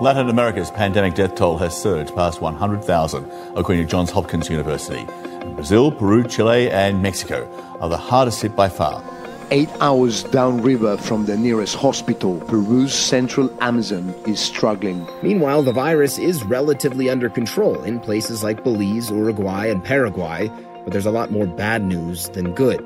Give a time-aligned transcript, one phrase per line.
[0.00, 5.06] Latin America's pandemic death toll has surged past 100,000, according to Johns Hopkins University.
[5.54, 7.46] Brazil, Peru, Chile, and Mexico
[7.82, 9.04] are the hardest hit by far.
[9.50, 15.06] Eight hours downriver from the nearest hospital, Peru's central Amazon is struggling.
[15.22, 20.50] Meanwhile, the virus is relatively under control in places like Belize, Uruguay, and Paraguay,
[20.82, 22.82] but there's a lot more bad news than good.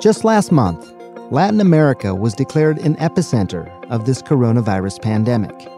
[0.00, 0.86] Just last month,
[1.30, 5.73] Latin America was declared an epicenter of this coronavirus pandemic.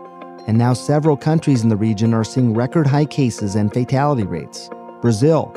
[0.47, 4.71] And now several countries in the region are seeing record high cases and fatality rates.
[5.01, 5.53] Brazil,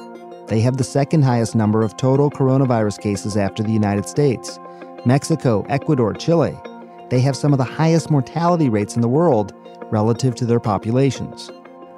[0.48, 4.60] they have the second highest number of total coronavirus cases after the United States.
[5.06, 6.58] Mexico, Ecuador, Chile,
[7.10, 9.54] they have some of the highest mortality rates in the world
[9.92, 11.52] relative to their populations.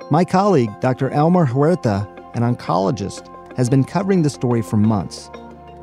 [0.09, 1.09] My colleague, Dr.
[1.11, 5.29] Elmer Huerta, an oncologist, has been covering the story for months.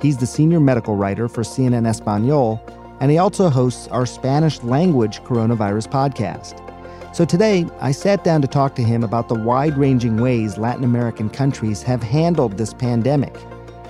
[0.03, 2.63] He's the senior medical writer for CNN Espanol,
[3.01, 6.68] and he also hosts our Spanish language coronavirus podcast.
[7.13, 10.85] So today, I sat down to talk to him about the wide ranging ways Latin
[10.85, 13.35] American countries have handled this pandemic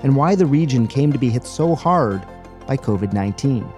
[0.02, 2.22] and why the region came to be hit so hard
[2.66, 3.70] by COVID 19.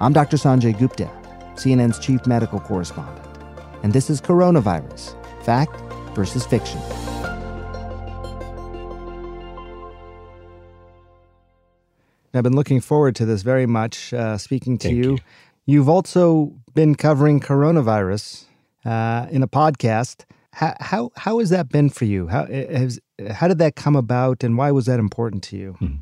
[0.00, 0.36] I'm Dr.
[0.36, 1.08] Sanjay Gupta,
[1.54, 3.26] CNN's chief medical correspondent,
[3.82, 5.78] and this is Coronavirus Fact
[6.16, 6.80] versus Fiction.
[12.32, 15.18] I've been looking forward to this very much, uh, speaking to you.
[15.66, 15.78] you.
[15.78, 18.46] have also been covering coronavirus
[18.84, 20.24] uh, in a podcast.
[20.52, 22.28] How, how how has that been for you?
[22.28, 25.76] How has how did that come about, and why was that important to you?
[25.80, 25.98] Mm.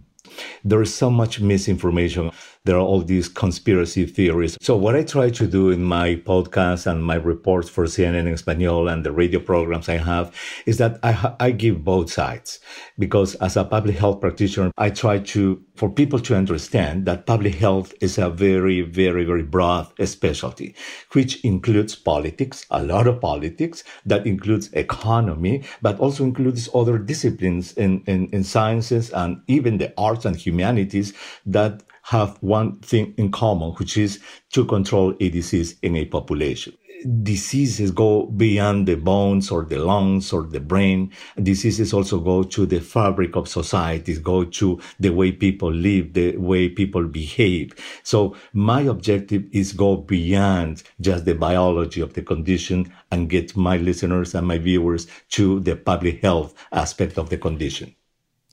[0.65, 2.31] There is so much misinformation
[2.65, 4.57] there are all these conspiracy theories.
[4.61, 8.29] So what I try to do in my podcast and my reports for CNN in
[8.29, 10.33] Espanol and the radio programs I have
[10.65, 12.61] is that I, I give both sides
[13.01, 17.57] because as a public health practitioner, I try to, for people to understand that public
[17.57, 20.77] health is a very, very, very broad specialty,
[21.13, 27.73] which includes politics, a lot of politics, that includes economy, but also includes other disciplines
[27.73, 31.13] in, in, in sciences and even the arts and humanities
[31.47, 34.21] that have one thing in common, which is
[34.53, 36.77] to control a disease in a population.
[37.23, 41.11] Diseases go beyond the bones or the lungs or the brain.
[41.43, 46.37] Diseases also go to the fabric of societies, go to the way people live, the
[46.37, 47.73] way people behave.
[48.05, 53.79] So my objective is go beyond just the biology of the condition and get my
[53.79, 57.97] listeners and my viewers to the public health aspect of the condition.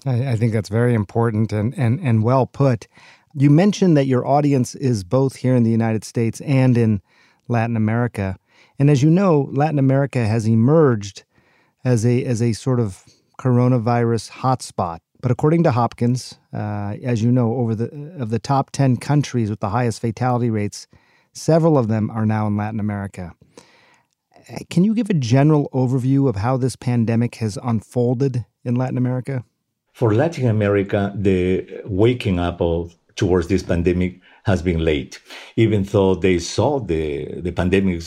[0.05, 2.87] I, I think that's very important and, and, and well put.
[3.33, 7.01] You mentioned that your audience is both here in the United States and in
[7.47, 8.37] Latin America.
[8.77, 11.23] And as you know, Latin America has emerged
[11.85, 13.03] as a as a sort of
[13.39, 14.99] coronavirus hotspot.
[15.21, 17.85] But according to Hopkins, uh, as you know, over the
[18.17, 20.87] of the top ten countries with the highest fatality rates,
[21.33, 23.33] several of them are now in Latin America.
[24.69, 29.43] Can you give a general overview of how this pandemic has unfolded in Latin America?
[29.99, 35.19] For Latin America, the waking up of towards this pandemic has been late.
[35.57, 38.01] Even though they saw the, the pandemic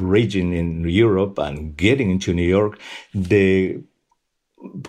[0.00, 2.78] raging in Europe and getting into New York,
[3.12, 3.82] the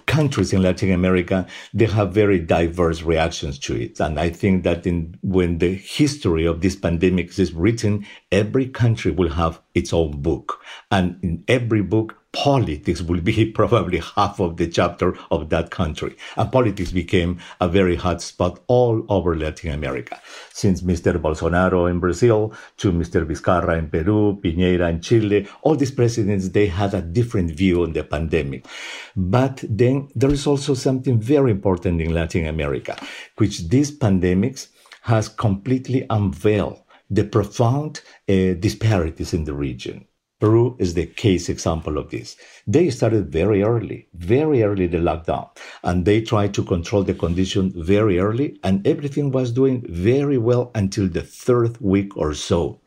[0.05, 3.99] countries in Latin America, they have very diverse reactions to it.
[3.99, 9.09] And I think that in, when the history of this pandemic is written, every country
[9.09, 10.61] will have its own book.
[10.91, 16.15] And in every book, politics will be probably half of the chapter of that country.
[16.37, 20.21] And politics became a very hot spot all over Latin America.
[20.53, 21.19] Since Mr.
[21.19, 23.25] Bolsonaro in Brazil to Mr.
[23.25, 27.93] Vizcarra in Peru, Piñera in Chile, all these presidents, they had a different view on
[27.93, 28.65] the pandemic.
[29.15, 32.95] But then there is also something very important in Latin America,
[33.37, 34.67] which these pandemics
[35.03, 40.05] has completely unveiled the profound uh, disparities in the region.
[40.39, 42.37] Peru is the case example of this.
[42.65, 45.49] They started very early, very early the lockdown,
[45.83, 50.71] and they tried to control the condition very early, and everything was doing very well
[50.75, 52.79] until the third week or so.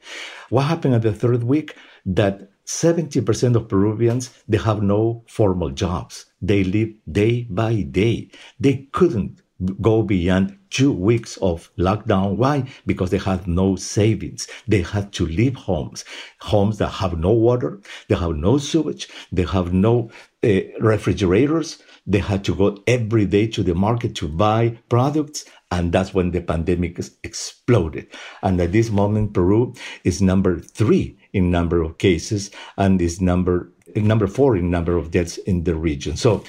[0.49, 1.77] What happened at the third week?
[2.07, 6.27] That 70% of Peruvians, they have no formal jobs.
[6.41, 8.31] They live day by day.
[8.59, 9.43] They couldn't
[9.81, 12.37] go beyond two weeks of lockdown.
[12.37, 12.67] Why?
[12.87, 14.49] Because they had no savings.
[14.67, 16.05] They had to leave homes,
[16.41, 20.11] homes that have no water, they have no sewage, they have no
[20.43, 21.83] uh, refrigerators.
[22.05, 25.45] They had to go every day to the market to buy products.
[25.71, 28.09] And that's when the pandemic exploded.
[28.43, 33.73] And at this moment, Peru is number three in number of cases and is number
[33.97, 36.17] number four in number of deaths in the region.
[36.17, 36.45] So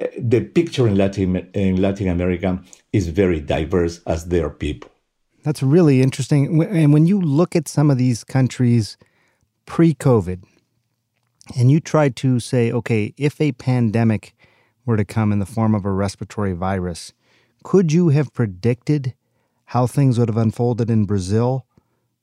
[0.00, 2.60] uh, the picture in Latin, in Latin America
[2.92, 4.90] is very diverse as their people.
[5.44, 6.62] That's really interesting.
[6.64, 8.96] And when you look at some of these countries,
[9.66, 10.42] pre COVID,
[11.56, 14.34] and you try to say, okay, if a pandemic
[14.84, 17.12] were to come in the form of a respiratory virus,
[17.62, 19.14] could you have predicted
[19.66, 21.66] how things would have unfolded in Brazil,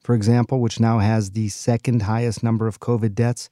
[0.05, 3.49] for example, which now has the second highest number of COVID deaths?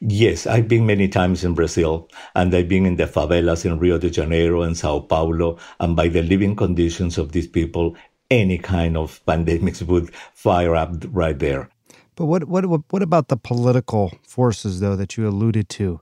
[0.00, 3.96] Yes, I've been many times in Brazil, and I've been in the favelas in Rio
[3.96, 7.96] de Janeiro and Sao Paulo, and by the living conditions of these people,
[8.28, 11.68] any kind of pandemics would fire up right there.
[12.16, 16.00] But what what what about the political forces though that you alluded to?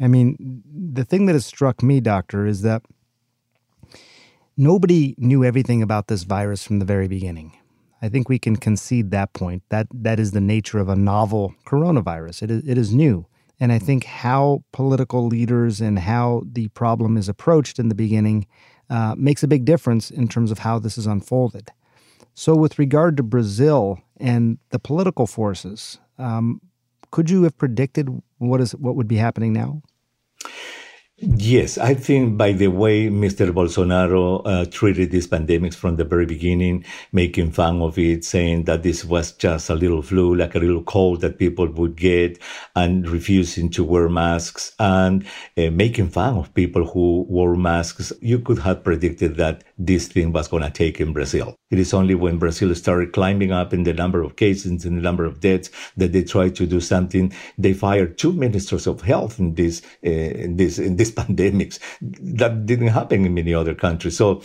[0.00, 2.82] I mean, the thing that has struck me, doctor, is that
[4.56, 7.52] nobody knew everything about this virus from the very beginning.
[8.00, 9.62] I think we can concede that point.
[9.70, 12.42] That that is the nature of a novel coronavirus.
[12.42, 13.26] It is, it is new.
[13.60, 18.46] And I think how political leaders and how the problem is approached in the beginning
[18.88, 21.72] uh, makes a big difference in terms of how this is unfolded.
[22.34, 26.60] So, with regard to Brazil and the political forces, um,
[27.10, 29.82] could you have predicted what is what would be happening now?
[31.20, 33.50] Yes, I think by the way Mr.
[33.52, 38.84] Bolsonaro uh, treated these pandemics from the very beginning, making fun of it, saying that
[38.84, 42.38] this was just a little flu, like a little cold that people would get,
[42.76, 45.26] and refusing to wear masks, and
[45.56, 50.32] uh, making fun of people who wore masks, you could have predicted that this thing
[50.32, 51.54] was going to take in Brazil.
[51.70, 55.02] It is only when Brazil started climbing up in the number of cases and the
[55.02, 57.32] number of deaths that they tried to do something.
[57.56, 61.78] They fired two ministers of health in this, uh, in this, in these pandemics.
[62.00, 64.16] That didn't happen in many other countries.
[64.16, 64.42] So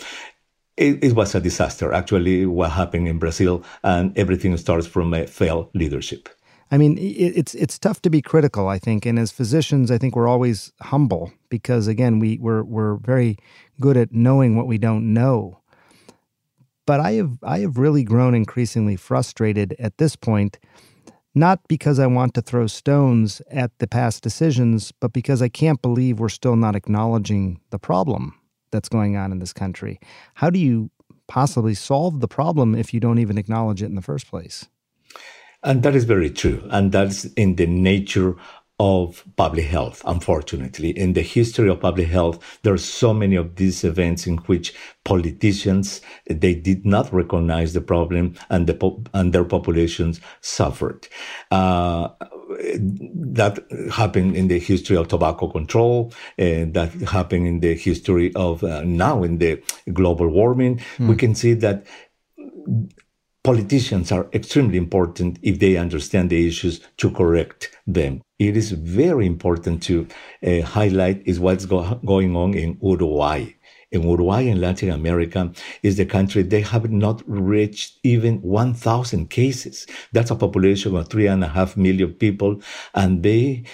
[0.76, 5.26] it, it, was a disaster, actually, what happened in Brazil, and everything starts from a
[5.26, 6.28] failed leadership.
[6.70, 10.16] I mean, it's it's tough to be critical, I think, and as physicians, I think
[10.16, 13.36] we're always humble because, again, we we're we're very
[13.80, 15.60] good at knowing what we don't know.
[16.86, 20.58] But I have I have really grown increasingly frustrated at this point,
[21.34, 25.82] not because I want to throw stones at the past decisions, but because I can't
[25.82, 28.38] believe we're still not acknowledging the problem
[28.70, 30.00] that's going on in this country.
[30.34, 30.90] How do you
[31.26, 34.66] possibly solve the problem if you don't even acknowledge it in the first place?
[35.64, 36.62] And that is very true.
[36.70, 38.36] And that's in the nature
[38.80, 40.90] of public health, unfortunately.
[40.90, 44.74] In the history of public health, there are so many of these events in which
[45.04, 51.06] politicians, they did not recognize the problem and, the, and their populations suffered.
[51.52, 52.08] Uh,
[52.48, 58.62] that happened in the history of tobacco control, and that happened in the history of
[58.64, 59.62] uh, now in the
[59.92, 60.78] global warming.
[60.98, 61.08] Mm.
[61.08, 61.86] We can see that
[63.44, 68.22] politicians are extremely important if they understand the issues to correct them.
[68.38, 70.08] It is very important to
[70.44, 73.54] uh, highlight is what's go- going on in Uruguay.
[73.92, 75.52] In Uruguay in Latin America
[75.82, 79.86] is the country they have not reached even 1,000 cases.
[80.12, 82.62] That's a population of three and a half million people.
[82.94, 83.64] And they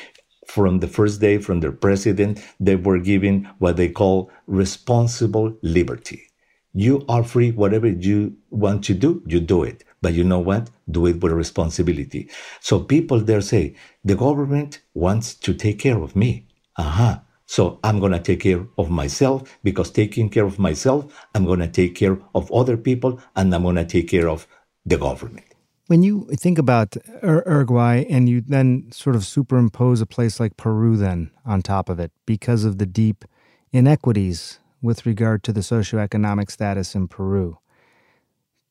[0.47, 6.30] from the first day from their president, they were given what they call responsible liberty.
[6.73, 7.51] You are free.
[7.51, 9.85] Whatever you want to do, you do it.
[10.03, 10.71] But you know what?
[10.91, 12.31] Do it with responsibility.
[12.61, 13.75] So people there say,
[14.05, 16.47] the government wants to take care of me.
[16.77, 17.11] Aha.
[17.11, 17.21] Uh-huh.
[17.47, 21.59] So I'm going to take care of myself because taking care of myself, I'm going
[21.59, 24.47] to take care of other people and I'm going to take care of
[24.87, 25.47] the government.
[25.89, 30.97] When you think about Uruguay and you then sort of superimpose a place like Peru
[30.97, 33.25] then on top of it because of the deep
[33.73, 37.59] inequities with regard to the socioeconomic status in Peru.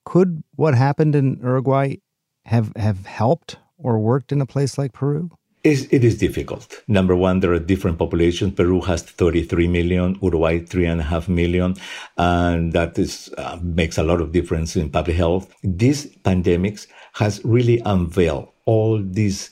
[0.05, 1.97] Could what happened in Uruguay
[2.45, 5.31] have, have helped or worked in a place like Peru?
[5.61, 6.81] It is difficult.
[6.87, 8.53] Number one, there are different populations.
[8.53, 11.75] Peru has 33 million, Uruguay 3.5 million,
[12.17, 15.53] and that is, uh, makes a lot of difference in public health.
[15.61, 19.51] These pandemics has really unveiled all these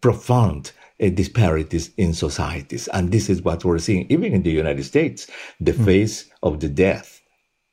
[0.00, 0.70] profound
[1.10, 2.88] disparities in societies.
[2.88, 5.28] And this is what we're seeing, even in the United States.
[5.60, 5.84] The mm.
[5.84, 7.20] face of the death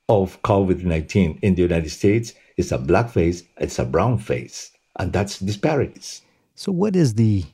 [0.08, 4.72] of COVID 19 in the United States is a black face, it's a brown face,
[4.98, 6.22] and that's disparities.
[6.56, 7.46] So, what is the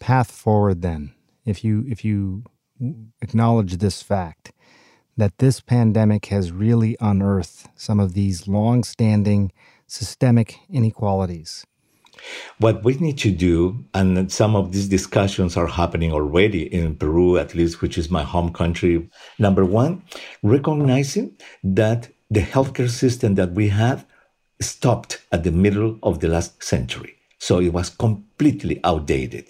[0.00, 1.12] path forward then?
[1.44, 2.44] If you, if you
[3.20, 4.52] acknowledge this fact
[5.16, 9.52] that this pandemic has really unearthed some of these long standing
[9.86, 11.66] systemic inequalities
[12.58, 17.38] what we need to do, and some of these discussions are happening already in Peru,
[17.38, 19.08] at least, which is my home country.
[19.38, 20.02] Number one,
[20.42, 24.06] recognizing that the healthcare system that we have
[24.60, 27.14] stopped at the middle of the last century.
[27.38, 29.46] So it was completely outdated.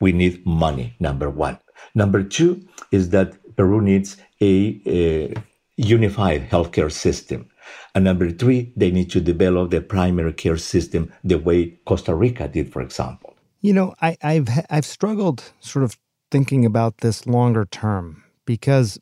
[0.00, 1.58] We need money, number one.
[1.94, 5.34] Number two is that Peru needs a, a
[5.76, 7.48] unified healthcare system
[7.94, 12.48] and number three, they need to develop the primary care system the way Costa Rica
[12.48, 13.34] did, for example.
[13.60, 15.96] You know, I, I've I've struggled sort of
[16.30, 18.98] thinking about this longer term because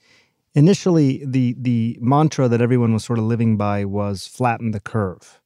[0.55, 5.41] initially the the mantra that everyone was sort of living by was flatten the curve,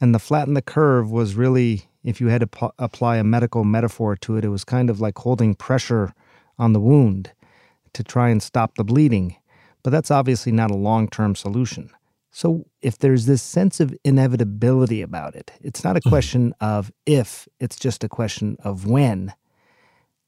[0.00, 4.16] and the flatten the curve was really, if you had to apply a medical metaphor
[4.16, 6.12] to it, it was kind of like holding pressure
[6.58, 7.30] on the wound
[7.92, 9.36] to try and stop the bleeding.
[9.84, 11.90] But that's obviously not a long term solution.
[12.30, 16.10] So if there's this sense of inevitability about it, it's not a mm-hmm.
[16.10, 19.34] question of if, it's just a question of when.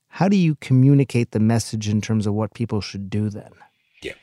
[0.09, 3.51] How do you communicate the message in terms of what people should do then?
[4.03, 4.15] Yeah.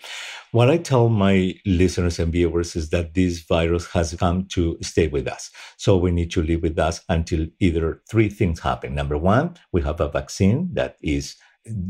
[0.51, 5.07] What I tell my listeners and viewers is that this virus has come to stay
[5.07, 5.51] with us.
[5.77, 8.95] So we need to live with us until either three things happen.
[8.95, 11.35] Number one, we have a vaccine that is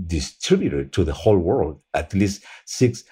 [0.06, 1.80] distributed to the whole world.
[1.94, 3.04] At least six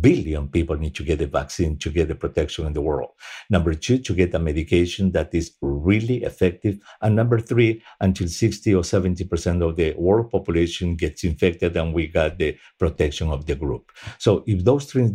[0.00, 3.10] billion people need to get the vaccine to get the protection in the world.
[3.50, 6.78] Number two, to get a medication that is really effective.
[7.00, 12.06] And number three, until 60 or 70% of the world population gets infected and we
[12.08, 13.92] got the protection of the group.
[14.18, 15.12] So if those things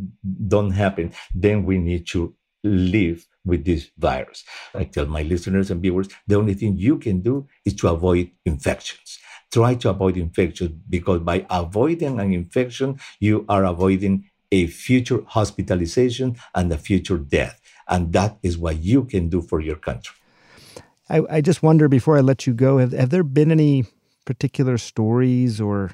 [0.48, 2.34] don't happen, then we need to
[2.64, 4.44] live with this virus.
[4.76, 8.32] I tell my listeners and viewers, the only thing you can do is to avoid
[8.46, 15.24] infections try to avoid infection because by avoiding an infection, you are avoiding a future
[15.28, 17.60] hospitalization and a future death.
[17.88, 20.16] And that is what you can do for your country.
[21.10, 23.86] I, I just wonder before I let you go, have, have there been any
[24.26, 25.92] particular stories or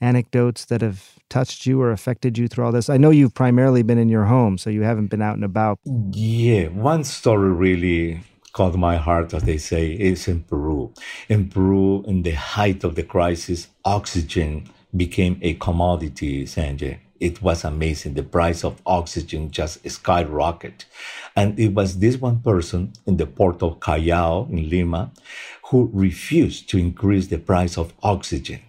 [0.00, 2.88] anecdotes that have touched you or affected you through all this?
[2.88, 5.78] I know you've primarily been in your home, so you haven't been out and about.
[5.84, 10.92] Yeah, one story really caught my heart, as they say, is in Peru.
[11.28, 17.64] In Peru, in the height of the crisis, oxygen became a commodity, Sanjay it was
[17.64, 18.14] amazing.
[18.14, 20.84] The price of oxygen just skyrocketed.
[21.34, 25.12] And it was this one person in the port of Callao in Lima
[25.70, 28.60] who refused to increase the price of oxygen.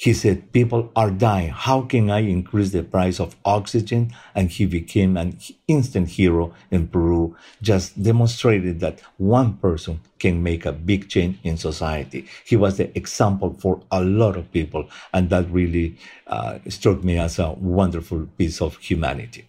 [0.00, 1.50] He said, People are dying.
[1.50, 4.14] How can I increase the price of oxygen?
[4.34, 5.38] And he became an
[5.68, 11.58] instant hero in Peru, just demonstrated that one person can make a big change in
[11.58, 12.26] society.
[12.46, 14.88] He was the example for a lot of people.
[15.12, 19.48] And that really uh, struck me as a wonderful piece of humanity.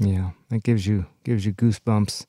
[0.00, 2.24] Yeah, that gives you gives you goosebumps.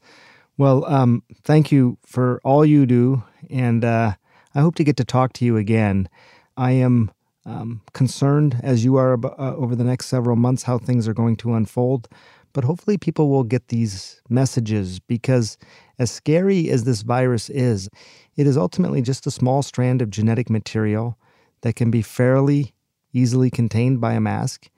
[0.57, 4.15] Well, um, thank you for all you do, and uh,
[4.53, 6.09] I hope to get to talk to you again.
[6.57, 7.11] I am
[7.45, 11.35] um, concerned as you are uh, over the next several months how things are going
[11.37, 12.07] to unfold.
[12.53, 15.57] But hopefully, people will get these messages because,
[15.99, 17.89] as scary as this virus is,
[18.37, 21.17] it is ultimately just a small strand of genetic material
[21.61, 22.73] that can be fairly
[23.15, 24.69] easily contained by a mask,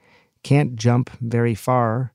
[0.44, 2.14] can't jump very far.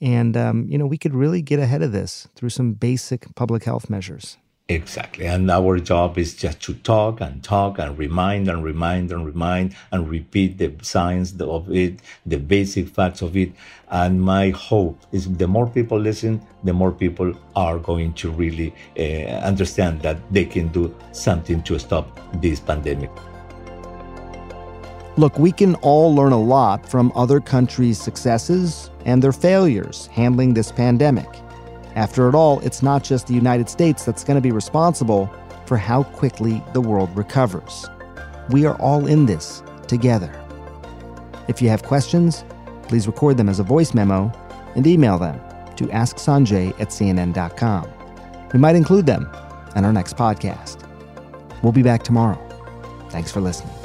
[0.00, 3.64] And, um, you know, we could really get ahead of this through some basic public
[3.64, 4.36] health measures.
[4.68, 5.26] Exactly.
[5.26, 9.74] And our job is just to talk and talk and remind and remind and remind
[9.90, 13.52] and repeat the science of it, the basic facts of it.
[13.90, 18.72] And my hope is the more people listen, the more people are going to really
[18.98, 19.02] uh,
[19.44, 23.10] understand that they can do something to stop this pandemic.
[25.18, 30.54] Look, we can all learn a lot from other countries' successes and their failures handling
[30.54, 31.41] this pandemic.
[31.94, 35.30] After it all, it's not just the United States that's going to be responsible
[35.66, 37.86] for how quickly the world recovers.
[38.50, 40.32] We are all in this together.
[41.48, 42.44] If you have questions,
[42.88, 44.32] please record them as a voice memo
[44.74, 45.38] and email them
[45.76, 47.88] to asksanjay at cnn.com.
[48.52, 49.28] We might include them
[49.76, 50.78] in our next podcast.
[51.62, 52.38] We'll be back tomorrow.
[53.10, 53.81] Thanks for listening.